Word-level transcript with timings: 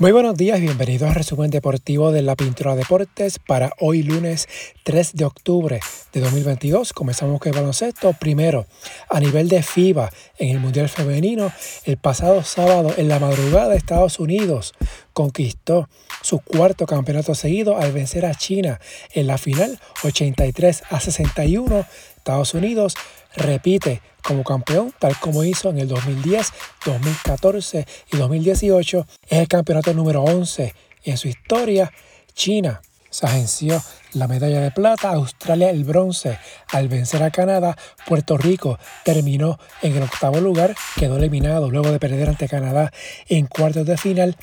Muy 0.00 0.12
buenos 0.12 0.34
días, 0.34 0.58
bienvenidos 0.58 1.10
al 1.10 1.14
resumen 1.14 1.50
deportivo 1.50 2.10
de 2.10 2.22
la 2.22 2.34
Pintura 2.34 2.74
Deportes 2.74 3.38
para 3.38 3.74
hoy 3.80 4.02
lunes 4.02 4.48
3 4.84 5.12
de 5.12 5.26
octubre 5.26 5.80
de 6.14 6.20
2022. 6.20 6.94
Comenzamos 6.94 7.38
con 7.38 7.52
el 7.52 7.58
baloncesto. 7.58 8.14
Primero, 8.14 8.64
a 9.10 9.20
nivel 9.20 9.50
de 9.50 9.62
FIBA 9.62 10.10
en 10.38 10.48
el 10.52 10.58
Mundial 10.58 10.88
Femenino, 10.88 11.52
el 11.84 11.98
pasado 11.98 12.42
sábado 12.44 12.94
en 12.96 13.08
la 13.08 13.18
madrugada 13.18 13.74
Estados 13.74 14.18
Unidos 14.18 14.72
conquistó 15.12 15.86
su 16.22 16.38
cuarto 16.38 16.86
campeonato 16.86 17.34
seguido 17.34 17.76
al 17.76 17.92
vencer 17.92 18.24
a 18.24 18.34
China 18.34 18.80
en 19.12 19.26
la 19.26 19.36
final 19.36 19.78
83 20.02 20.82
a 20.88 20.98
61. 20.98 21.84
Estados 22.30 22.54
Unidos 22.54 22.94
repite 23.34 24.02
como 24.22 24.44
campeón, 24.44 24.94
tal 25.00 25.18
como 25.18 25.42
hizo 25.42 25.68
en 25.70 25.78
el 25.80 25.88
2010, 25.88 26.52
2014 26.86 27.86
y 28.12 28.16
2018. 28.16 29.06
Es 29.28 29.38
el 29.40 29.48
campeonato 29.48 29.92
número 29.94 30.22
11 30.22 30.72
en 31.02 31.16
su 31.16 31.26
historia. 31.26 31.92
China 32.32 32.82
se 33.10 33.26
agenció 33.26 33.82
la 34.12 34.28
medalla 34.28 34.60
de 34.60 34.70
plata, 34.70 35.10
Australia 35.10 35.70
el 35.70 35.82
bronce. 35.82 36.38
Al 36.68 36.86
vencer 36.86 37.24
a 37.24 37.32
Canadá, 37.32 37.76
Puerto 38.06 38.38
Rico 38.38 38.78
terminó 39.04 39.58
en 39.82 39.96
el 39.96 40.04
octavo 40.04 40.40
lugar, 40.40 40.76
quedó 40.96 41.16
eliminado 41.16 41.68
luego 41.68 41.90
de 41.90 41.98
perder 41.98 42.28
ante 42.28 42.48
Canadá 42.48 42.92
en 43.28 43.46
cuartos 43.46 43.86
de 43.86 43.96
final. 43.96 44.36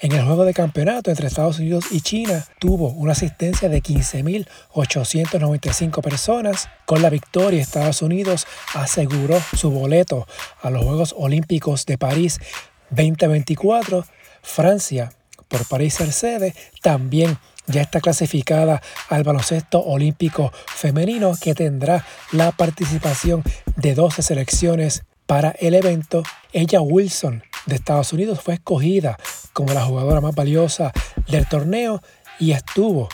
En 0.00 0.10
el 0.12 0.24
juego 0.24 0.44
de 0.44 0.52
campeonato 0.52 1.10
entre 1.10 1.28
Estados 1.28 1.60
Unidos 1.60 1.84
y 1.90 2.00
China 2.00 2.44
tuvo 2.58 2.88
una 2.90 3.12
asistencia 3.12 3.68
de 3.68 3.80
15.895 3.82 6.02
personas. 6.02 6.68
Con 6.84 7.00
la 7.00 7.10
victoria, 7.10 7.62
Estados 7.62 8.02
Unidos 8.02 8.48
aseguró 8.74 9.40
su 9.56 9.70
boleto 9.70 10.26
a 10.60 10.70
los 10.70 10.84
Juegos 10.84 11.14
Olímpicos 11.16 11.86
de 11.86 11.96
París 11.96 12.40
2024. 12.90 14.04
Francia, 14.42 15.12
por 15.48 15.64
París 15.66 15.94
ser 15.94 16.52
también 16.82 17.38
ya 17.66 17.80
está 17.80 18.00
clasificada 18.00 18.82
al 19.08 19.22
baloncesto 19.22 19.80
olímpico 19.80 20.52
femenino 20.66 21.32
que 21.40 21.54
tendrá 21.54 22.04
la 22.32 22.52
participación 22.52 23.42
de 23.76 23.94
12 23.94 24.22
selecciones 24.22 25.04
para 25.26 25.50
el 25.52 25.74
evento. 25.74 26.22
Ella 26.52 26.80
Wilson 26.80 27.42
de 27.66 27.76
Estados 27.76 28.12
Unidos 28.12 28.40
fue 28.42 28.54
escogida 28.54 29.18
como 29.54 29.72
la 29.72 29.84
jugadora 29.84 30.20
más 30.20 30.34
valiosa 30.34 30.92
del 31.28 31.48
torneo 31.48 32.02
y 32.38 32.52
estuvo 32.52 33.08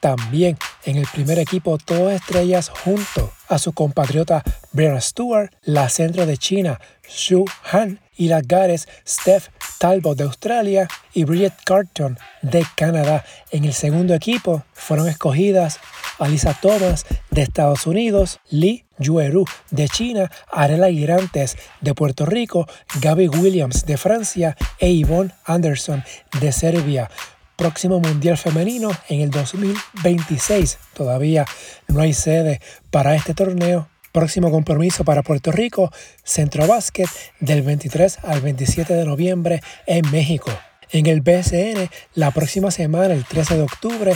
también 0.00 0.58
en 0.86 0.96
el 0.96 1.06
primer 1.12 1.38
equipo 1.38 1.76
todas 1.76 2.14
estrellas 2.14 2.70
junto 2.70 3.32
a 3.48 3.58
su 3.58 3.72
compatriota 3.72 4.42
Brianna 4.72 5.00
Stewart, 5.00 5.50
la 5.62 5.88
centro 5.88 6.24
de 6.26 6.38
China 6.38 6.80
Xu 7.06 7.44
Han 7.70 8.00
y 8.16 8.28
las 8.28 8.46
Gares 8.46 8.88
Steph 9.06 9.48
Talbot 9.78 10.16
de 10.16 10.24
Australia 10.24 10.88
y 11.12 11.24
Bridget 11.24 11.54
Carton 11.64 12.18
de 12.40 12.64
Canadá. 12.76 13.24
En 13.50 13.64
el 13.64 13.74
segundo 13.74 14.14
equipo 14.14 14.64
fueron 14.72 15.08
escogidas 15.08 15.80
Alisa 16.18 16.54
Thomas 16.54 17.04
de 17.30 17.42
Estados 17.42 17.86
Unidos, 17.86 18.40
Lee 18.48 18.86
Yueru 18.98 19.44
de 19.70 19.88
China, 19.88 20.30
Arela 20.50 20.88
Girantes 20.88 21.56
de 21.80 21.94
Puerto 21.94 22.24
Rico, 22.24 22.66
Gaby 23.00 23.28
Williams 23.28 23.84
de 23.84 23.98
Francia 23.98 24.56
e 24.78 24.90
Yvonne 24.90 25.34
Anderson 25.44 26.02
de 26.40 26.52
Serbia 26.52 27.10
próximo 27.56 28.00
Mundial 28.00 28.36
Femenino 28.36 28.90
en 29.08 29.22
el 29.22 29.30
2026. 29.30 30.78
Todavía 30.94 31.44
no 31.88 32.00
hay 32.00 32.12
sede 32.12 32.60
para 32.90 33.14
este 33.14 33.34
torneo. 33.34 33.88
Próximo 34.12 34.50
compromiso 34.50 35.04
para 35.04 35.22
Puerto 35.22 35.52
Rico, 35.52 35.90
Centro 36.22 36.66
Básquet 36.66 37.08
del 37.40 37.62
23 37.62 38.18
al 38.24 38.40
27 38.40 38.94
de 38.94 39.04
noviembre 39.04 39.62
en 39.86 40.10
México. 40.10 40.50
En 40.90 41.06
el 41.06 41.20
BSN, 41.20 41.90
la 42.14 42.30
próxima 42.30 42.70
semana, 42.70 43.12
el 43.12 43.24
13 43.24 43.56
de 43.56 43.62
octubre, 43.62 44.14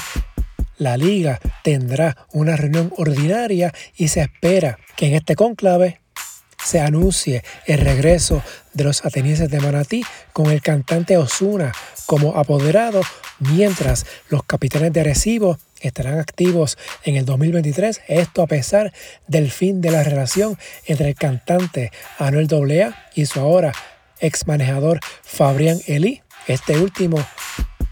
la 0.78 0.96
liga 0.96 1.38
tendrá 1.62 2.16
una 2.32 2.56
reunión 2.56 2.92
ordinaria 2.96 3.74
y 3.96 4.08
se 4.08 4.22
espera 4.22 4.78
que 4.96 5.08
en 5.08 5.14
este 5.14 5.36
conclave 5.36 5.99
se 6.64 6.80
anuncie 6.80 7.42
el 7.66 7.78
regreso 7.78 8.42
de 8.74 8.84
los 8.84 9.04
atenienses 9.04 9.50
de 9.50 9.60
Manatí 9.60 10.04
con 10.32 10.50
el 10.50 10.62
cantante 10.62 11.16
Osuna 11.16 11.72
como 12.06 12.36
apoderado, 12.36 13.02
mientras 13.38 14.06
los 14.28 14.42
capitanes 14.44 14.92
de 14.92 15.00
Arecibo 15.00 15.58
estarán 15.80 16.18
activos 16.18 16.76
en 17.04 17.16
el 17.16 17.24
2023, 17.24 18.02
esto 18.08 18.42
a 18.42 18.46
pesar 18.46 18.92
del 19.26 19.50
fin 19.50 19.80
de 19.80 19.90
la 19.90 20.02
relación 20.02 20.58
entre 20.86 21.08
el 21.08 21.14
cantante 21.14 21.90
Anuel 22.18 22.48
AA 22.52 22.94
y 23.14 23.26
su 23.26 23.40
ahora 23.40 23.72
ex 24.20 24.46
manejador 24.46 25.00
Fabrián 25.22 25.78
Eli. 25.86 26.22
Este 26.46 26.78
último 26.78 27.24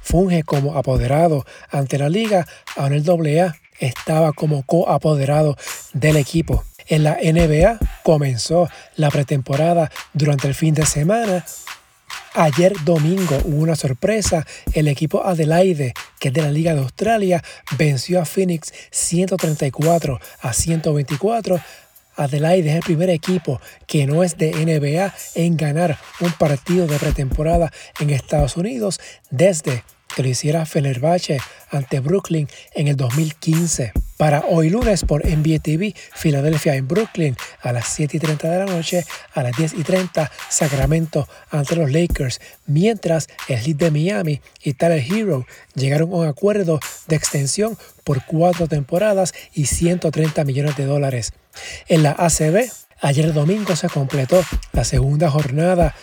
funge 0.02 0.42
como 0.42 0.76
apoderado 0.76 1.44
ante 1.70 1.98
la 1.98 2.08
liga, 2.08 2.46
Anuel 2.76 3.04
AA 3.08 3.56
estaba 3.78 4.32
como 4.32 4.62
coapoderado 4.64 5.56
del 5.92 6.16
equipo. 6.16 6.64
En 6.88 7.04
la 7.04 7.18
NBA 7.22 7.78
comenzó 8.02 8.68
la 8.96 9.10
pretemporada 9.10 9.90
durante 10.14 10.48
el 10.48 10.54
fin 10.54 10.74
de 10.74 10.86
semana. 10.86 11.44
Ayer 12.34 12.72
domingo 12.84 13.38
hubo 13.44 13.62
una 13.62 13.76
sorpresa. 13.76 14.46
El 14.72 14.88
equipo 14.88 15.24
Adelaide, 15.24 15.92
que 16.18 16.28
es 16.28 16.34
de 16.34 16.42
la 16.42 16.50
Liga 16.50 16.74
de 16.74 16.80
Australia, 16.80 17.42
venció 17.76 18.20
a 18.20 18.24
Phoenix 18.24 18.72
134 18.90 20.18
a 20.40 20.52
124. 20.52 21.60
Adelaide 22.16 22.70
es 22.70 22.76
el 22.76 22.82
primer 22.82 23.10
equipo 23.10 23.60
que 23.86 24.06
no 24.06 24.24
es 24.24 24.38
de 24.38 24.52
NBA 24.52 25.14
en 25.34 25.56
ganar 25.56 25.98
un 26.20 26.32
partido 26.32 26.86
de 26.86 26.98
pretemporada 26.98 27.70
en 28.00 28.10
Estados 28.10 28.56
Unidos 28.56 28.98
desde 29.30 29.84
que 30.16 30.22
lo 30.22 30.28
hiciera 30.28 30.64
Fenerbahce 30.64 31.38
ante 31.70 32.00
Brooklyn 32.00 32.48
en 32.74 32.88
el 32.88 32.96
2015. 32.96 33.92
Para 34.18 34.40
hoy 34.48 34.68
lunes 34.68 35.04
por 35.04 35.24
NBA 35.24 35.60
TV, 35.60 35.94
Filadelfia 36.12 36.74
en 36.74 36.88
Brooklyn 36.88 37.36
a 37.62 37.72
las 37.72 37.86
7 37.86 38.16
y 38.16 38.20
30 38.20 38.50
de 38.50 38.58
la 38.58 38.64
noche, 38.64 39.04
a 39.32 39.44
las 39.44 39.56
10 39.56 39.74
y 39.74 39.84
30 39.84 40.28
Sacramento 40.48 41.28
ante 41.50 41.76
los 41.76 41.92
Lakers, 41.92 42.40
mientras 42.66 43.28
el 43.46 43.60
Heat 43.60 43.76
de 43.76 43.90
Miami 43.92 44.40
y 44.60 44.74
Tyler 44.74 45.04
Hero 45.08 45.46
llegaron 45.76 46.12
a 46.12 46.16
un 46.16 46.26
acuerdo 46.26 46.80
de 47.06 47.14
extensión 47.14 47.78
por 48.02 48.24
cuatro 48.24 48.66
temporadas 48.66 49.34
y 49.54 49.66
130 49.66 50.42
millones 50.42 50.76
de 50.76 50.86
dólares. 50.86 51.32
En 51.86 52.02
la 52.02 52.10
ACB, 52.10 52.72
ayer 53.00 53.32
domingo 53.32 53.76
se 53.76 53.88
completó 53.88 54.44
la 54.72 54.82
segunda 54.82 55.30
jornada 55.30 55.94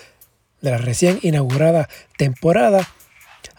de 0.62 0.72
la 0.72 0.78
recién 0.78 1.20
inaugurada 1.22 1.90
temporada 2.18 2.88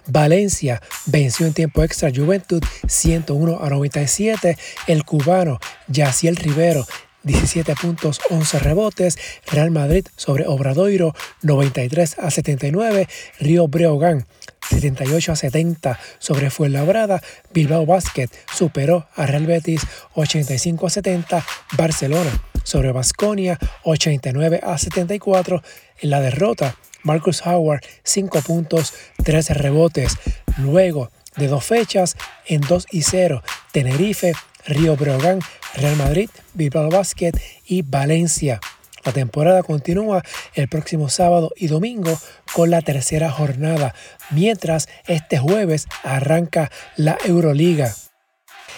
Valencia 0.06 0.80
venció 1.06 1.46
en 1.46 1.54
tiempo 1.54 1.82
extra 1.82 2.10
Juventud 2.14 2.62
101 2.86 3.58
a 3.60 3.68
97. 3.68 4.56
El 4.86 5.04
cubano 5.04 5.58
Yaciel 5.88 6.36
Rivero 6.36 6.86
17 7.26 7.74
puntos, 7.74 8.20
11 8.30 8.60
rebotes. 8.60 9.18
Real 9.46 9.70
Madrid 9.70 10.06
sobre 10.16 10.46
Obradoiro 10.46 11.14
93 11.42 12.18
a 12.20 12.30
79. 12.30 13.08
Río 13.40 13.68
Breogán 13.68 14.26
78 14.70 15.32
a 15.32 15.36
70 15.36 15.98
sobre 16.18 16.50
Fuenlabrada. 16.50 17.20
Bilbao 17.52 17.84
Basket 17.84 18.30
superó 18.54 19.08
a 19.16 19.26
Real 19.26 19.46
Betis 19.46 19.82
85 20.14 20.86
a 20.86 20.90
70. 20.90 21.46
Barcelona 21.76 22.30
sobre 22.62 22.92
Basconia 22.92 23.58
89 23.82 24.60
a 24.62 24.78
74. 24.78 25.62
En 26.00 26.10
la 26.10 26.20
derrota 26.20 26.76
Marcus 27.02 27.46
Howard 27.46 27.80
5 28.02 28.42
puntos, 28.42 28.94
13 29.22 29.54
rebotes. 29.54 30.16
Luego 30.58 31.10
de 31.36 31.48
dos 31.48 31.64
fechas 31.64 32.16
en 32.46 32.60
2 32.62 32.86
y 32.90 33.02
0, 33.02 33.42
Tenerife, 33.72 34.32
Río 34.66 34.96
Breogán, 34.96 35.40
Real 35.74 35.96
Madrid, 35.96 36.30
Bilbao 36.54 36.88
Basket 36.88 37.32
y 37.66 37.82
Valencia. 37.82 38.60
La 39.04 39.12
temporada 39.12 39.62
continúa 39.62 40.24
el 40.54 40.68
próximo 40.68 41.08
sábado 41.08 41.52
y 41.54 41.68
domingo 41.68 42.18
con 42.52 42.70
la 42.70 42.82
tercera 42.82 43.30
jornada, 43.30 43.94
mientras 44.30 44.88
este 45.06 45.38
jueves 45.38 45.86
arranca 46.02 46.72
la 46.96 47.16
Euroliga. 47.24 47.94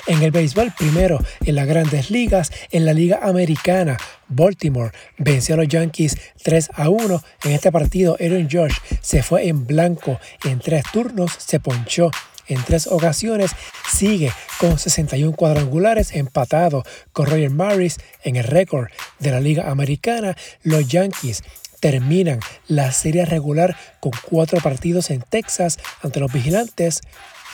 En 0.09 0.23
el 0.23 0.31
béisbol, 0.31 0.73
primero 0.77 1.19
en 1.45 1.55
las 1.55 1.67
grandes 1.67 2.11
ligas, 2.11 2.51
en 2.71 2.87
la 2.87 2.95
Liga 2.95 3.21
Americana, 3.23 3.99
Baltimore 4.29 4.91
venció 5.19 5.55
a 5.55 5.59
los 5.59 5.69
Yankees 5.69 6.17
3 6.43 6.71
a 6.73 6.89
1. 6.89 7.23
En 7.45 7.53
este 7.53 7.71
partido, 7.71 8.17
Aaron 8.19 8.49
George 8.49 8.81
se 9.03 9.23
fue 9.23 9.49
en 9.49 9.67
blanco 9.67 10.19
en 10.45 10.61
tres 10.61 10.85
turnos, 10.91 11.33
se 11.37 11.61
ponchó 11.61 12.11
en 12.47 12.63
tres 12.65 12.87
ocasiones, 12.87 13.51
sigue 13.93 14.33
con 14.59 14.79
61 14.79 15.37
cuadrangulares 15.37 16.15
empatado 16.15 16.85
con 17.13 17.27
Roger 17.27 17.51
Maris 17.51 17.99
en 18.25 18.37
el 18.37 18.45
récord 18.45 18.89
de 19.19 19.31
la 19.31 19.41
Liga 19.41 19.71
Americana. 19.71 20.39
Los 20.63 20.89
Yankees 20.89 21.43
terminan 21.81 22.41
la 22.67 22.93
serie 22.93 23.27
regular 23.27 23.77
con 24.01 24.13
cuatro 24.23 24.59
partidos 24.61 25.11
en 25.11 25.21
Texas 25.21 25.79
ante 26.03 26.19
los 26.19 26.33
vigilantes 26.33 27.03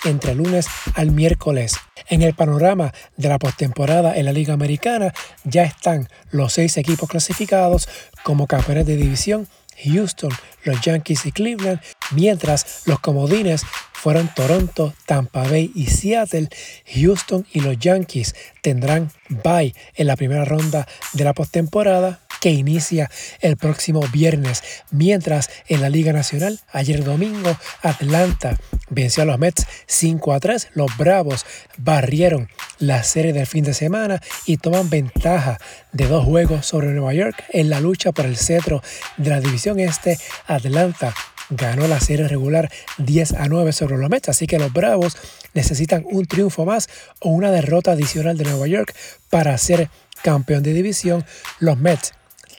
entre 0.05 0.35
lunes 0.35 0.67
al 0.95 1.11
miércoles. 1.11 1.77
En 2.09 2.23
el 2.23 2.35
panorama 2.35 2.93
de 3.17 3.29
la 3.29 3.39
postemporada 3.39 4.17
en 4.17 4.27
la 4.27 4.33
Liga 4.33 4.55
Americana 4.55 5.13
ya 5.45 5.65
están 5.65 6.09
los 6.31 6.53
seis 6.53 6.77
equipos 6.77 7.09
clasificados 7.09 7.89
como 8.23 8.47
campeones 8.47 8.87
de 8.87 8.97
división 8.97 9.49
Houston, 9.83 10.31
los 10.65 10.81
Yankees 10.81 11.27
y 11.27 11.33
Cleveland 11.33 11.81
mientras 12.13 12.83
los 12.87 13.01
comodines 13.01 13.63
fueron 13.93 14.31
Toronto, 14.35 14.93
Tampa 15.07 15.45
Bay 15.45 15.73
y 15.75 15.87
Seattle, 15.87 16.49
Houston 16.95 17.47
y 17.53 17.61
los 17.61 17.79
Yankees 17.79 18.35
tendrán 18.61 19.11
bye 19.29 19.75
en 19.95 20.07
la 20.07 20.17
primera 20.17 20.45
ronda 20.45 20.87
de 21.15 21.25
la 21.25 21.33
postemporada 21.33 22.21
que 22.45 22.51
inicia 22.51 23.11
el 23.41 23.57
próximo 23.57 24.03
viernes, 24.13 24.63
mientras 24.91 25.49
en 25.67 25.81
la 25.81 25.89
Liga 25.89 26.13
Nacional, 26.13 26.61
ayer 26.71 27.03
domingo, 27.03 27.57
Atlanta 27.81 28.59
venció 28.91 29.23
a 29.23 29.27
los 29.27 29.39
Mets 29.39 29.67
5 29.87 30.35
a 30.35 30.41
3, 30.41 30.69
los 30.75 30.95
Bravos 30.99 31.47
barrieron 31.79 32.51
la 32.79 33.03
serie 33.03 33.33
del 33.33 33.47
fin 33.47 33.65
de 33.65 33.73
semana 33.73 34.21
y 34.45 34.59
toman 34.59 34.91
ventaja 34.91 35.59
de 35.93 36.07
dos 36.07 36.27
juegos 36.27 36.67
sobre 36.67 36.89
Nueva 36.89 37.15
York 37.15 37.43
en 37.49 37.71
la 37.71 37.81
lucha 37.81 38.13
por 38.13 38.27
el 38.27 38.37
cetro 38.37 38.83
de 39.17 39.31
la 39.31 39.41
división 39.41 39.81
este, 39.81 40.19
Atlanta 40.47 41.15
ganó 41.51 41.87
la 41.87 42.01
serie 42.01 42.29
regular 42.29 42.71
10 42.99 43.35
a 43.35 43.49
9 43.49 43.73
sobre 43.73 43.97
los 43.97 44.11
Mets, 44.11 44.29
así 44.29 44.47
que 44.47 44.59
los 44.59 44.73
Bravos 44.73 45.17
necesitan 45.53 46.05
un 46.11 46.27
triunfo 46.27 46.65
más 46.65 46.89
o 47.21 47.31
una 47.31 47.51
derrota 47.51 47.93
adicional 47.93 48.37
de 48.37 48.45
Nueva 48.45 48.67
York 48.67 48.95
para 49.31 49.57
ser 49.59 49.89
campeón 50.23 50.63
de 50.63 50.73
división. 50.73 51.25
Los 51.61 51.79
Mets 51.79 52.13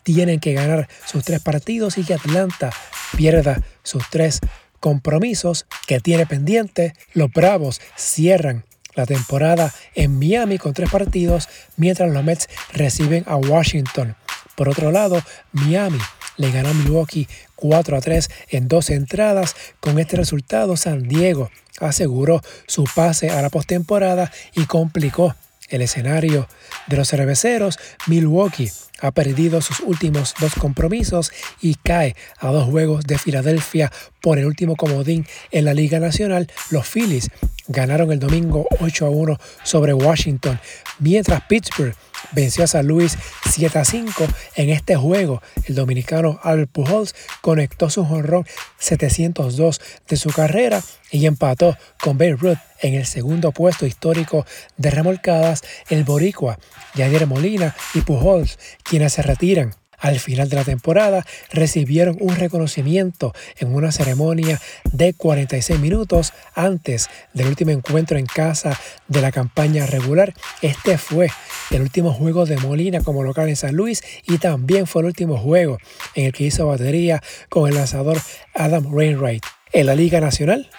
tienen 0.03 0.39
que 0.39 0.53
ganar 0.53 0.87
sus 1.05 1.23
tres 1.23 1.41
partidos 1.41 1.97
y 1.97 2.03
que 2.03 2.13
Atlanta 2.13 2.71
pierda 3.17 3.61
sus 3.83 4.09
tres 4.09 4.39
compromisos 4.79 5.65
que 5.87 5.99
tiene 5.99 6.25
pendiente. 6.25 6.93
Los 7.13 7.31
Bravos 7.31 7.81
cierran 7.95 8.65
la 8.93 9.05
temporada 9.05 9.73
en 9.93 10.17
Miami 10.17 10.57
con 10.57 10.73
tres 10.73 10.89
partidos, 10.89 11.49
mientras 11.75 12.11
los 12.11 12.23
Mets 12.23 12.47
reciben 12.71 13.23
a 13.27 13.35
Washington. 13.35 14.15
Por 14.55 14.69
otro 14.69 14.91
lado, 14.91 15.21
Miami 15.51 15.99
le 16.37 16.51
ganó 16.51 16.69
a 16.69 16.73
Milwaukee 16.73 17.27
4 17.55 17.97
a 17.97 18.01
3 18.01 18.29
en 18.49 18.67
dos 18.67 18.89
entradas. 18.89 19.55
Con 19.79 19.99
este 19.99 20.17
resultado, 20.17 20.77
San 20.77 21.07
Diego 21.07 21.49
aseguró 21.79 22.41
su 22.67 22.85
pase 22.95 23.29
a 23.29 23.41
la 23.41 23.49
postemporada 23.49 24.31
y 24.55 24.65
complicó 24.65 25.35
el 25.69 25.81
escenario 25.81 26.47
de 26.87 26.97
los 26.97 27.09
cerveceros. 27.09 27.79
Milwaukee 28.07 28.71
ha 28.99 29.11
perdido 29.11 29.61
sus 29.61 29.79
últimos 29.81 30.33
dos 30.39 30.55
compromisos 30.55 31.31
y 31.61 31.75
cae 31.75 32.15
a 32.37 32.49
dos 32.49 32.69
juegos 32.69 33.05
de 33.05 33.17
Filadelfia 33.17 33.91
por 34.25 34.39
el 34.39 34.47
último 34.47 34.75
comodín 34.75 35.27
en 35.51 35.65
la 35.65 35.75
Liga 35.75 35.99
Nacional. 35.99 36.51
Los 36.71 36.87
Phillies 36.87 37.29
ganaron 37.67 38.11
el 38.11 38.17
domingo 38.17 38.65
8 38.79 39.05
a 39.05 39.09
1 39.11 39.37
sobre 39.61 39.93
Washington, 39.93 40.59
mientras 40.97 41.43
Pittsburgh 41.43 41.93
venció 42.31 42.63
a 42.63 42.67
San 42.67 42.87
Luis 42.87 43.19
7 43.47 43.77
a 43.77 43.85
5 43.85 44.27
en 44.55 44.71
este 44.71 44.95
juego. 44.95 45.43
El 45.65 45.75
dominicano 45.75 46.39
Albert 46.41 46.71
Pujols 46.71 47.13
conectó 47.41 47.91
su 47.91 48.03
jonrón 48.03 48.47
702 48.79 49.79
de 50.07 50.17
su 50.17 50.31
carrera 50.31 50.81
y 51.11 51.27
empató 51.27 51.77
con 52.01 52.17
Babe 52.17 52.35
Ruth 52.35 52.57
en 52.81 52.95
el 52.95 53.05
segundo 53.05 53.51
puesto 53.51 53.85
histórico 53.85 54.43
de 54.75 54.89
remolcadas. 54.89 55.61
El 55.87 56.03
boricua 56.03 56.57
Yadier 56.95 57.27
Molina 57.27 57.75
y 57.93 58.01
Pujols, 58.01 58.57
quienes 58.83 59.13
se 59.13 59.21
retiran 59.21 59.75
al 59.99 60.19
final 60.19 60.49
de 60.49 60.55
la 60.55 60.63
temporada 60.63 61.25
recibieron 61.51 62.17
un 62.19 62.35
reconocimiento 62.35 63.33
en 63.57 63.73
una 63.73 63.91
ceremonia 63.91 64.59
de 64.91 65.13
46 65.13 65.79
minutos 65.79 66.33
antes 66.53 67.09
del 67.33 67.47
último 67.47 67.71
encuentro 67.71 68.17
en 68.17 68.25
casa 68.25 68.79
de 69.07 69.21
la 69.21 69.31
campaña 69.31 69.85
regular. 69.85 70.33
Este 70.61 70.97
fue 70.97 71.29
el 71.71 71.81
último 71.81 72.13
juego 72.13 72.45
de 72.45 72.57
Molina 72.57 73.01
como 73.01 73.23
local 73.23 73.49
en 73.49 73.55
San 73.55 73.75
Luis 73.75 74.03
y 74.27 74.37
también 74.37 74.87
fue 74.87 75.01
el 75.01 75.07
último 75.07 75.37
juego 75.37 75.77
en 76.13 76.25
el 76.25 76.33
que 76.33 76.45
hizo 76.45 76.67
batería 76.67 77.21
con 77.49 77.69
el 77.69 77.75
lanzador 77.75 78.19
Adam 78.53 78.95
Rainwright. 78.95 79.43
En 79.73 79.87
la 79.87 79.95
Liga 79.95 80.21
Nacional, 80.21 80.69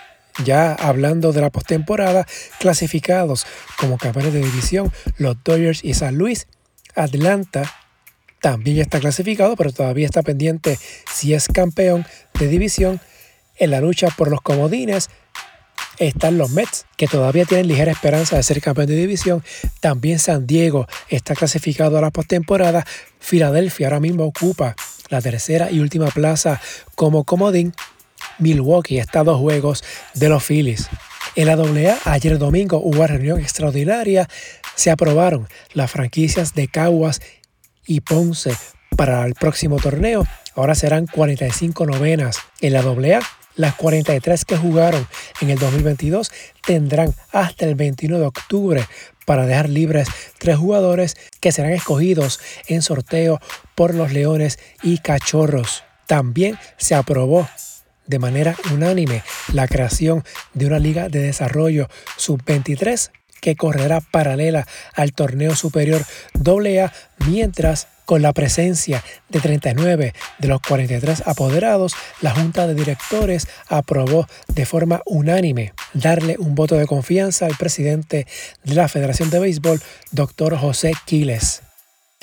ya 0.44 0.74
hablando 0.74 1.32
de 1.32 1.40
la 1.40 1.50
postemporada, 1.50 2.26
clasificados 2.58 3.46
como 3.78 3.98
campeones 3.98 4.32
de 4.32 4.40
división 4.40 4.92
los 5.18 5.36
Dodgers 5.42 5.84
y 5.84 5.94
San 5.94 6.16
Luis, 6.16 6.46
Atlanta 6.94 7.70
también 8.46 8.78
está 8.78 9.00
clasificado, 9.00 9.56
pero 9.56 9.72
todavía 9.72 10.06
está 10.06 10.22
pendiente 10.22 10.78
si 11.12 11.34
es 11.34 11.48
campeón 11.48 12.06
de 12.38 12.46
división. 12.46 13.00
En 13.56 13.72
la 13.72 13.80
lucha 13.80 14.06
por 14.16 14.30
los 14.30 14.40
comodines 14.40 15.10
están 15.98 16.38
los 16.38 16.50
Mets, 16.50 16.86
que 16.96 17.08
todavía 17.08 17.44
tienen 17.44 17.66
ligera 17.66 17.90
esperanza 17.90 18.36
de 18.36 18.44
ser 18.44 18.60
campeón 18.60 18.86
de 18.86 18.94
división. 18.94 19.42
También 19.80 20.20
San 20.20 20.46
Diego 20.46 20.86
está 21.08 21.34
clasificado 21.34 21.98
a 21.98 22.00
la 22.00 22.12
postemporada. 22.12 22.86
Filadelfia 23.18 23.88
ahora 23.88 23.98
mismo 23.98 24.22
ocupa 24.22 24.76
la 25.08 25.20
tercera 25.20 25.72
y 25.72 25.80
última 25.80 26.06
plaza 26.12 26.60
como 26.94 27.24
comodín. 27.24 27.74
Milwaukee 28.38 29.00
está 29.00 29.20
a 29.20 29.24
dos 29.24 29.40
juegos 29.40 29.82
de 30.14 30.28
los 30.28 30.44
Phillies. 30.44 30.88
En 31.34 31.48
la 31.48 31.54
AA, 31.54 31.98
ayer 32.04 32.38
domingo 32.38 32.78
hubo 32.78 32.98
una 32.98 33.08
reunión 33.08 33.40
extraordinaria. 33.40 34.28
Se 34.76 34.90
aprobaron 34.92 35.48
las 35.74 35.90
franquicias 35.90 36.54
de 36.54 36.68
Caguas 36.68 37.20
y 37.86 38.00
Ponce 38.00 38.54
para 38.96 39.24
el 39.26 39.34
próximo 39.34 39.76
torneo. 39.76 40.26
Ahora 40.54 40.74
serán 40.74 41.06
45 41.06 41.86
novenas 41.86 42.38
en 42.60 42.72
la 42.72 42.80
AA. 42.80 43.20
Las 43.56 43.74
43 43.74 44.44
que 44.44 44.56
jugaron 44.56 45.06
en 45.40 45.50
el 45.50 45.58
2022 45.58 46.30
tendrán 46.66 47.14
hasta 47.32 47.64
el 47.64 47.74
21 47.74 48.18
de 48.18 48.26
octubre 48.26 48.86
para 49.24 49.46
dejar 49.46 49.68
libres 49.68 50.08
tres 50.38 50.56
jugadores 50.56 51.16
que 51.40 51.52
serán 51.52 51.72
escogidos 51.72 52.38
en 52.68 52.82
sorteo 52.82 53.40
por 53.74 53.94
los 53.94 54.12
Leones 54.12 54.58
y 54.82 54.98
Cachorros. 54.98 55.84
También 56.06 56.58
se 56.76 56.94
aprobó 56.94 57.48
de 58.06 58.18
manera 58.18 58.56
unánime 58.72 59.22
la 59.52 59.66
creación 59.66 60.24
de 60.54 60.66
una 60.66 60.78
liga 60.78 61.08
de 61.08 61.20
desarrollo 61.20 61.88
sub-23 62.16 63.10
que 63.40 63.56
correrá 63.56 64.00
paralela 64.00 64.66
al 64.94 65.12
torneo 65.12 65.54
superior 65.56 66.02
AA, 66.34 66.92
mientras 67.26 67.88
con 68.06 68.22
la 68.22 68.32
presencia 68.32 69.02
de 69.28 69.40
39 69.40 70.14
de 70.38 70.48
los 70.48 70.60
43 70.62 71.24
apoderados, 71.26 71.94
la 72.22 72.30
Junta 72.30 72.66
de 72.66 72.74
Directores 72.74 73.48
aprobó 73.68 74.26
de 74.48 74.64
forma 74.64 75.02
unánime 75.04 75.74
darle 75.92 76.36
un 76.38 76.54
voto 76.54 76.76
de 76.76 76.86
confianza 76.86 77.46
al 77.46 77.56
presidente 77.56 78.26
de 78.64 78.74
la 78.74 78.88
Federación 78.88 79.28
de 79.28 79.40
Béisbol, 79.40 79.82
doctor 80.12 80.56
José 80.56 80.92
Quiles. 81.04 81.62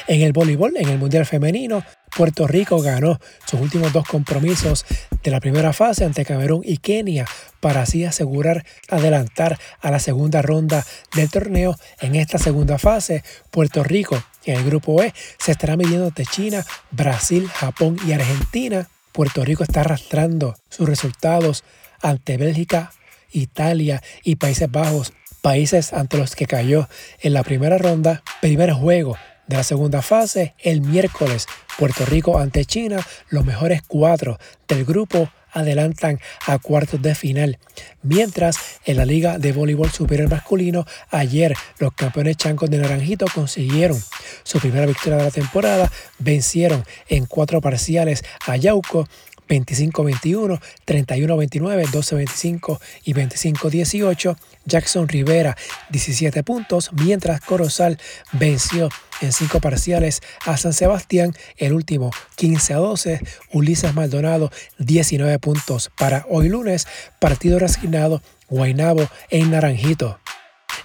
En 0.08 0.22
el 0.22 0.34
voleibol, 0.34 0.76
en 0.78 0.90
el 0.90 0.98
Mundial 0.98 1.26
Femenino, 1.26 1.84
Puerto 2.16 2.46
Rico 2.48 2.80
ganó 2.80 3.20
sus 3.46 3.60
últimos 3.60 3.92
dos 3.92 4.08
compromisos 4.08 4.86
de 5.24 5.32
la 5.32 5.40
primera 5.40 5.74
fase 5.74 6.06
ante 6.06 6.26
Camerún 6.26 6.62
y 6.64 6.78
Kenia 6.78 7.26
para 7.60 7.82
así 7.82 8.06
asegurar 8.06 8.66
adelantar 8.90 9.60
a 9.82 9.90
la 9.90 10.00
segunda 10.00 10.42
ronda 10.42 10.86
del 11.16 11.32
torneo. 11.32 11.76
En 12.02 12.16
esta 12.16 12.38
segunda 12.38 12.78
fase, 12.78 13.24
Puerto 13.50 13.84
Rico 13.84 14.22
en 14.46 14.58
el 14.58 14.66
grupo 14.66 15.02
E 15.02 15.14
se 15.40 15.54
estará 15.54 15.76
midiendo 15.76 16.12
de 16.12 16.26
China, 16.26 16.66
Brasil, 16.92 17.48
Japón 17.48 17.98
y 18.06 18.12
Argentina. 18.12 18.90
Puerto 19.12 19.44
Rico 19.44 19.64
está 19.64 19.82
arrastrando 19.82 20.56
sus 20.70 20.88
resultados 20.88 21.64
ante 22.02 22.38
Bélgica, 22.38 22.92
Italia 23.32 24.04
y 24.24 24.36
Países 24.36 24.70
Bajos, 24.70 25.14
países 25.42 25.94
ante 25.94 26.18
los 26.18 26.36
que 26.36 26.46
cayó 26.46 26.88
en 27.22 27.34
la 27.34 27.44
primera 27.44 27.78
ronda. 27.78 28.24
Primer 28.42 28.72
juego 28.74 29.18
de 29.48 29.58
la 29.58 29.64
segunda 29.64 30.02
fase 30.02 30.54
el 30.60 30.82
miércoles. 30.82 31.48
Puerto 31.78 32.06
Rico 32.06 32.40
ante 32.40 32.66
China, 32.66 33.06
los 33.30 33.46
mejores 33.46 33.82
cuatro 33.88 34.40
del 34.68 34.86
grupo 34.86 35.30
adelantan 35.54 36.20
a 36.48 36.58
cuartos 36.58 37.02
de 37.02 37.16
final. 37.16 37.60
Mientras 38.02 38.58
en 38.86 38.98
la 38.98 39.06
Liga 39.06 39.38
de 39.38 39.52
Voleibol 39.52 39.92
Superior 39.92 40.30
Masculino, 40.30 40.86
ayer 41.10 41.56
los 41.78 41.94
campeones 41.94 42.38
chancos 42.38 42.70
de 42.70 42.80
Naranjito 42.80 43.26
consiguieron 43.34 44.02
su 44.44 44.60
primera 44.60 44.86
victoria 44.86 45.18
de 45.18 45.26
la 45.26 45.32
temporada, 45.32 45.92
vencieron 46.20 46.84
en 47.08 47.26
cuatro 47.26 47.62
parciales 47.62 48.24
a 48.48 48.58
Yauco 48.58 49.08
25-21, 49.48 50.60
31-29, 50.86 51.86
12-25 51.88 52.80
y 53.04 53.14
25-18. 53.14 54.38
Jackson 54.66 55.08
Rivera 55.08 55.58
17 55.90 56.44
puntos, 56.44 56.92
mientras 56.94 57.42
Corozal 57.42 58.00
venció 58.32 58.90
en 59.22 59.32
cinco 59.32 59.60
parciales 59.60 60.22
a 60.46 60.58
San 60.58 60.74
Sebastián, 60.74 61.34
el 61.58 61.74
último 61.74 62.12
15 62.36 62.74
a 62.74 62.78
12, 62.78 63.22
Ulises 63.52 63.94
Maldonado 63.94 64.52
19 64.80 65.40
puntos 65.40 65.92
para 65.98 66.26
hoy 66.30 66.50
lunes, 66.50 66.88
partido 67.20 67.60
resignado 67.60 68.22
Guainabo 68.50 69.08
en 69.30 69.52
Naranjito. 69.52 70.20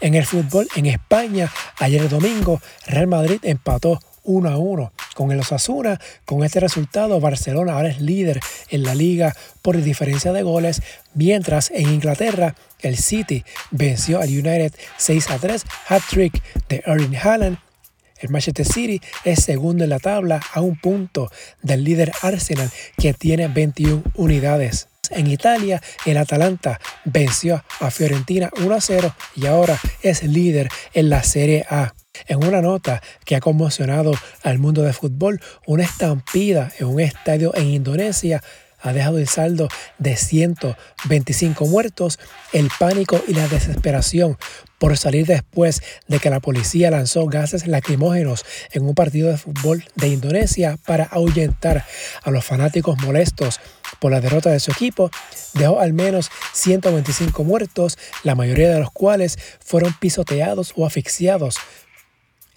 En 0.01 0.15
el 0.15 0.25
fútbol 0.25 0.69
en 0.77 0.87
España, 0.87 1.51
ayer 1.79 2.09
domingo, 2.09 2.61
Real 2.87 3.09
Madrid 3.09 3.41
empató 3.43 4.01
1 4.23 4.49
a 4.49 4.57
1 4.59 4.93
con 5.19 5.33
el 5.33 5.41
Osasuna. 5.41 5.99
Con 6.25 6.45
este 6.45 6.61
resultado, 6.61 7.19
Barcelona 7.19 7.73
ahora 7.73 7.89
es 7.89 8.01
líder 8.01 8.39
en 8.71 8.85
la 8.85 8.95
liga 8.95 9.35
por 9.63 9.77
diferencia 9.83 10.33
de 10.33 10.45
goles, 10.45 10.81
mientras 11.13 11.73
en 11.73 11.93
Inglaterra 11.93 12.55
el 12.83 12.97
City 12.97 13.45
venció 13.73 14.21
al 14.21 14.29
United 14.29 14.73
6 14.97 15.31
a 15.31 15.39
3, 15.39 15.65
hat-trick 15.89 16.41
de 16.69 16.85
Erling 16.87 17.17
Haaland. 17.17 17.59
El 18.21 18.29
Manchester 18.29 18.65
City 18.65 19.01
es 19.25 19.43
segundo 19.43 19.83
en 19.83 19.91
la 19.91 19.99
tabla 19.99 20.41
a 20.53 20.61
un 20.61 20.79
punto 20.79 21.33
del 21.63 21.83
líder 21.83 22.13
Arsenal 22.23 22.71
que 22.97 23.13
tiene 23.13 23.49
21 23.49 24.05
unidades. 24.15 24.87
En 25.11 25.27
Italia, 25.27 25.83
el 26.07 26.17
Atalanta 26.17 26.79
venció 27.05 27.65
a 27.81 27.91
Fiorentina 27.91 28.51
1-0 28.51 29.13
y 29.35 29.47
ahora 29.47 29.81
es 30.01 30.23
líder 30.23 30.69
en 30.95 31.11
la 31.11 31.25
Serie 31.25 31.67
A. 31.69 31.93
En 32.27 32.45
una 32.45 32.61
nota 32.61 33.03
que 33.25 33.37
ha 33.37 33.41
conmocionado 33.41 34.13
al 34.43 34.59
mundo 34.59 34.83
del 34.83 34.95
fútbol, 34.95 35.41
una 35.67 35.85
estampida 35.85 36.71
en 36.79 36.87
un 36.87 37.01
estadio 37.01 37.55
en 37.55 37.69
Indonesia 37.69 38.43
ha 38.81 38.93
dejado 38.93 39.19
el 39.19 39.29
saldo 39.29 39.69
de 39.99 40.17
125 40.17 41.67
muertos, 41.67 42.19
el 42.53 42.71
pánico 42.79 43.21
y 43.27 43.35
la 43.35 43.49
desesperación 43.49 44.39
por 44.79 44.97
salir 44.97 45.27
después 45.27 45.83
de 46.07 46.21
que 46.21 46.31
la 46.31 46.39
policía 46.39 46.91
lanzó 46.91 47.27
gases 47.27 47.67
lacrimógenos 47.67 48.45
en 48.71 48.85
un 48.85 48.95
partido 48.95 49.29
de 49.29 49.37
fútbol 49.37 49.85
de 49.97 50.09
Indonesia 50.09 50.79
para 50.87 51.05
ahuyentar 51.05 51.85
a 52.23 52.31
los 52.31 52.45
fanáticos 52.45 52.97
molestos 53.03 53.59
por 53.99 54.13
la 54.13 54.21
derrota 54.21 54.51
de 54.51 54.61
su 54.61 54.71
equipo, 54.71 55.11
dejó 55.55 55.81
al 55.81 55.93
menos 55.93 56.31
125 56.53 57.43
muertos, 57.43 57.99
la 58.23 58.37
mayoría 58.37 58.71
de 58.71 58.79
los 58.79 58.93
cuales 58.93 59.39
fueron 59.59 59.93
pisoteados 59.99 60.73
o 60.77 60.87
asfixiados 60.87 61.57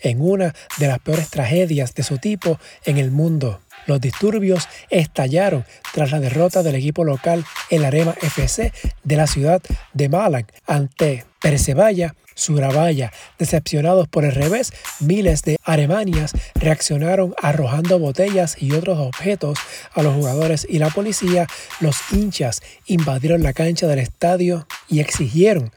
en 0.02 0.22
una 0.22 0.54
de 0.78 0.88
las 0.88 1.00
peores 1.00 1.30
tragedias 1.30 1.94
de 1.96 2.04
su 2.04 2.18
tipo 2.18 2.60
en 2.86 2.98
el 2.98 3.12
mundo. 3.12 3.62
Los 3.88 4.00
disturbios 4.00 4.68
estallaron 4.90 5.66
tras 5.94 6.12
la 6.12 6.20
derrota 6.20 6.64
del 6.64 6.76
equipo 6.76 7.04
local, 7.04 7.44
el 7.70 7.86
Arema 7.86 8.16
FC 8.22 8.72
de 9.04 9.16
la 9.16 9.28
ciudad 9.28 9.62
de 9.94 10.10
Malang, 10.10 10.46
ante 10.68 11.26
Persebaya 11.42 12.16
Surabaya. 12.36 13.12
Decepcionados 13.38 14.08
por 14.08 14.26
el 14.26 14.32
revés, 14.32 14.74
miles 15.00 15.44
de 15.44 15.58
aremanias 15.64 16.32
reaccionaron 16.56 17.36
arrojando 17.42 18.00
botellas 18.00 18.56
y 18.60 18.72
otros 18.72 19.00
objetos 19.00 19.60
a 19.94 20.02
los 20.02 20.16
jugadores 20.16 20.66
y 20.70 20.80
la 20.80 20.90
policía. 20.90 21.48
Los 21.80 21.98
hinchas 22.12 22.62
invadieron 22.88 23.44
la 23.44 23.54
cancha 23.54 23.88
del 23.88 24.00
estadio 24.00 24.68
y 24.88 25.02
exigieron 25.02 25.72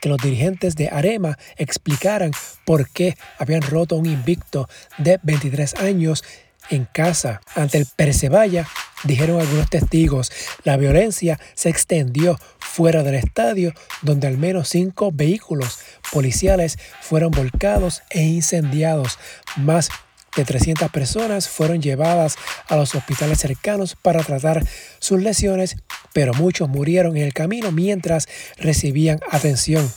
que 0.00 0.08
los 0.08 0.18
dirigentes 0.18 0.76
de 0.76 0.88
Arema 0.88 1.38
explicaran 1.56 2.32
por 2.64 2.88
qué 2.88 3.16
habían 3.38 3.62
roto 3.62 3.96
un 3.96 4.06
invicto 4.06 4.68
de 4.96 5.20
23 5.22 5.74
años 5.76 6.24
en 6.70 6.86
casa 6.86 7.40
ante 7.54 7.78
el 7.78 7.86
Persebaya, 7.86 8.66
dijeron 9.04 9.40
algunos 9.40 9.70
testigos. 9.70 10.30
La 10.64 10.76
violencia 10.76 11.38
se 11.54 11.68
extendió 11.68 12.38
fuera 12.58 13.02
del 13.02 13.14
estadio, 13.14 13.72
donde 14.02 14.26
al 14.26 14.38
menos 14.38 14.68
cinco 14.68 15.10
vehículos 15.12 15.78
policiales 16.12 16.78
fueron 17.00 17.30
volcados 17.30 18.02
e 18.10 18.22
incendiados. 18.22 19.18
Más 19.56 19.88
de 20.36 20.44
300 20.44 20.90
personas 20.90 21.48
fueron 21.48 21.82
llevadas 21.82 22.36
a 22.68 22.76
los 22.76 22.94
hospitales 22.94 23.38
cercanos 23.38 23.96
para 23.96 24.22
tratar 24.22 24.64
sus 24.98 25.20
lesiones, 25.20 25.76
pero 26.12 26.34
muchos 26.34 26.68
murieron 26.68 27.16
en 27.16 27.24
el 27.24 27.34
camino 27.34 27.72
mientras 27.72 28.28
recibían 28.56 29.20
atención. 29.30 29.90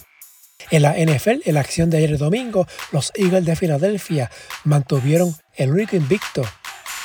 En 0.70 0.84
la 0.84 0.94
NFL, 0.94 1.42
en 1.46 1.56
la 1.56 1.60
acción 1.60 1.90
de 1.90 1.98
ayer 1.98 2.18
domingo, 2.18 2.68
los 2.92 3.12
Eagles 3.16 3.46
de 3.46 3.56
Filadelfia 3.56 4.32
mantuvieron 4.64 5.36
el 5.56 5.72
único 5.72 5.96
invicto 5.96 6.44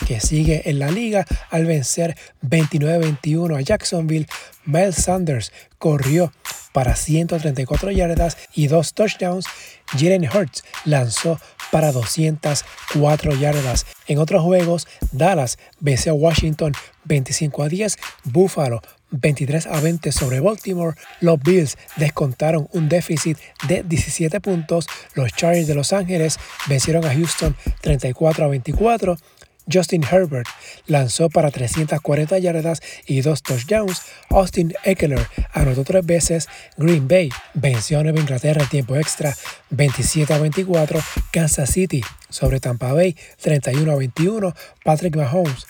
que 0.07 0.21
sigue 0.21 0.69
en 0.69 0.79
la 0.79 0.91
liga 0.91 1.27
al 1.51 1.67
vencer 1.67 2.17
29-21 2.43 3.59
a 3.59 3.61
Jacksonville. 3.61 4.27
Miles 4.65 4.97
Sanders 4.97 5.53
corrió 5.79 6.33
para 6.73 6.95
134 6.95 7.91
yardas 7.91 8.37
y 8.55 8.67
dos 8.67 8.93
touchdowns. 8.93 9.47
Jalen 9.99 10.29
Hurts 10.29 10.63
lanzó 10.85 11.41
para 11.71 11.93
204 11.93 13.35
yardas. 13.35 13.87
En 14.07 14.19
otros 14.19 14.43
juegos, 14.43 14.87
Dallas 15.13 15.59
venció 15.81 16.13
a 16.13 16.17
Washington 16.17 16.73
25 17.05 17.63
a 17.63 17.69
10, 17.69 17.97
Buffalo 18.25 18.83
23 19.11 19.67
a 19.67 19.81
20 19.81 20.13
sobre 20.13 20.41
Baltimore. 20.41 20.97
Los 21.21 21.41
Bills 21.41 21.79
descontaron 21.97 22.69
un 22.73 22.89
déficit 22.89 23.39
de 23.69 23.83
17 23.83 24.41
puntos. 24.41 24.87
Los 25.15 25.33
Chargers 25.33 25.67
de 25.67 25.75
Los 25.75 25.93
Ángeles 25.93 26.39
vencieron 26.69 27.05
a 27.05 27.15
Houston 27.15 27.57
34 27.81 28.45
a 28.45 28.49
24. 28.49 29.17
Justin 29.71 30.03
Herbert 30.05 30.47
lanzó 30.87 31.29
para 31.29 31.51
340 31.51 32.39
yardas 32.39 32.81
y 33.07 33.21
dos 33.21 33.43
touchdowns. 33.43 34.03
Austin 34.31 34.75
Eckler 34.85 35.27
anotó 35.53 35.85
tres 35.85 36.05
veces. 36.05 36.49
Green 36.77 37.09
Bay 37.09 37.31
venció 37.55 37.99
a 37.99 38.03
Nueva 38.03 38.21
Inglaterra 38.21 38.63
en 38.63 38.69
tiempo 38.69 38.97
extra 38.97 39.35
27 39.71 40.33
a 40.33 40.39
24. 40.39 41.01
Kansas 41.33 41.71
City 41.71 42.03
sobre 42.29 42.61
Tampa 42.61 42.93
Bay 42.93 43.17
31 43.41 43.91
a 43.93 43.97
21. 43.97 44.55
Patrick 44.85 45.17
Mahomes 45.17 45.67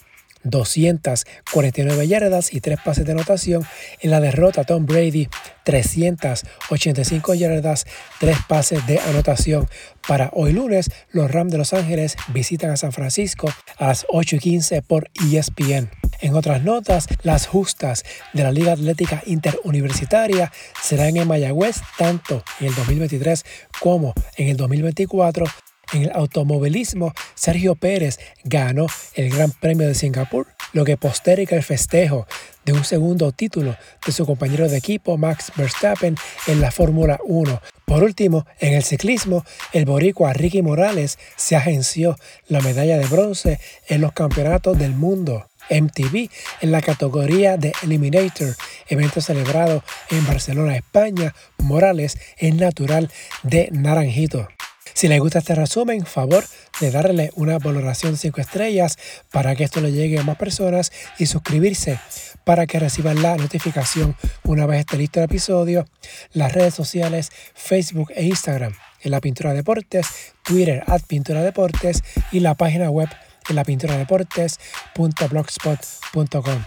249 0.50 2.08
yardas 2.08 2.52
y 2.52 2.60
3 2.60 2.78
pases 2.84 3.04
de 3.04 3.12
anotación. 3.12 3.66
En 4.00 4.10
la 4.10 4.20
derrota, 4.20 4.64
Tom 4.64 4.86
Brady, 4.86 5.28
385 5.64 7.34
yardas, 7.34 7.86
3 8.20 8.36
pases 8.48 8.86
de 8.86 8.98
anotación. 9.00 9.68
Para 10.06 10.30
hoy 10.32 10.52
lunes, 10.52 10.90
los 11.10 11.30
Rams 11.30 11.52
de 11.52 11.58
Los 11.58 11.72
Ángeles 11.72 12.16
visitan 12.28 12.70
a 12.70 12.76
San 12.76 12.92
Francisco 12.92 13.52
a 13.78 13.88
las 13.88 14.06
8 14.08 14.36
y 14.36 14.38
15 14.38 14.82
por 14.82 15.10
ESPN. 15.14 15.90
En 16.20 16.34
otras 16.34 16.62
notas, 16.62 17.06
las 17.22 17.46
justas 17.46 18.04
de 18.32 18.42
la 18.42 18.52
Liga 18.52 18.72
Atlética 18.72 19.22
Interuniversitaria 19.26 20.52
serán 20.82 21.16
en 21.16 21.28
Mayagüez 21.28 21.76
tanto 21.98 22.42
en 22.60 22.68
el 22.68 22.74
2023 22.74 23.44
como 23.80 24.14
en 24.36 24.48
el 24.48 24.56
2024 24.56 25.44
en 25.92 26.02
el 26.02 26.12
automovilismo, 26.12 27.12
Sergio 27.34 27.74
Pérez 27.74 28.18
ganó 28.44 28.86
el 29.14 29.30
Gran 29.30 29.50
Premio 29.52 29.86
de 29.86 29.94
Singapur, 29.94 30.46
lo 30.72 30.84
que 30.84 30.96
posterga 30.96 31.56
el 31.56 31.62
festejo 31.62 32.26
de 32.64 32.72
un 32.72 32.84
segundo 32.84 33.32
título 33.32 33.76
de 34.04 34.12
su 34.12 34.26
compañero 34.26 34.68
de 34.68 34.76
equipo 34.76 35.16
Max 35.16 35.52
Verstappen 35.56 36.16
en 36.48 36.60
la 36.60 36.70
Fórmula 36.70 37.18
1. 37.24 37.62
Por 37.84 38.02
último, 38.02 38.44
en 38.58 38.74
el 38.74 38.82
ciclismo, 38.82 39.44
el 39.72 39.84
boricua 39.84 40.32
Ricky 40.32 40.62
Morales 40.62 41.18
se 41.36 41.54
agenció 41.54 42.16
la 42.48 42.60
medalla 42.60 42.98
de 42.98 43.06
bronce 43.06 43.60
en 43.88 44.00
los 44.00 44.12
campeonatos 44.12 44.78
del 44.78 44.92
mundo. 44.92 45.46
MTV 45.68 46.30
en 46.60 46.70
la 46.70 46.80
categoría 46.80 47.56
de 47.56 47.72
Eliminator, 47.82 48.54
evento 48.88 49.20
celebrado 49.20 49.82
en 50.10 50.24
Barcelona, 50.26 50.76
España. 50.76 51.34
Morales 51.58 52.18
es 52.38 52.54
natural 52.54 53.10
de 53.42 53.68
Naranjito. 53.72 54.48
Si 54.96 55.06
les 55.08 55.20
gusta 55.20 55.38
este 55.40 55.54
resumen, 55.54 56.06
favor 56.06 56.46
de 56.80 56.90
darle 56.90 57.30
una 57.34 57.58
valoración 57.58 58.12
de 58.12 58.18
5 58.18 58.40
estrellas 58.40 58.96
para 59.30 59.54
que 59.54 59.64
esto 59.64 59.82
le 59.82 59.92
llegue 59.92 60.18
a 60.18 60.22
más 60.22 60.38
personas 60.38 60.90
y 61.18 61.26
suscribirse 61.26 62.00
para 62.44 62.66
que 62.66 62.80
reciban 62.80 63.20
la 63.20 63.36
notificación 63.36 64.16
una 64.44 64.64
vez 64.64 64.80
esté 64.80 64.96
listo 64.96 65.20
el 65.20 65.26
episodio. 65.26 65.84
Las 66.32 66.54
redes 66.54 66.72
sociales 66.72 67.30
Facebook 67.52 68.10
e 68.16 68.24
Instagram 68.24 68.72
en 69.02 69.10
la 69.10 69.20
Pintura 69.20 69.52
Deportes, 69.52 70.32
Twitter 70.42 70.82
at 70.86 71.02
Pintura 71.02 71.42
Deportes 71.42 72.02
y 72.32 72.40
la 72.40 72.54
página 72.54 72.88
web 72.88 73.10
en 73.50 73.56
la 73.56 73.64
pintura 73.64 73.98
deportes.blogspot.com. 73.98 76.64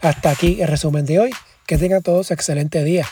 Hasta 0.00 0.30
aquí 0.30 0.62
el 0.62 0.68
resumen 0.68 1.04
de 1.04 1.18
hoy. 1.18 1.32
Que 1.66 1.76
tengan 1.76 2.02
todos 2.02 2.30
excelente 2.30 2.82
día. 2.82 3.06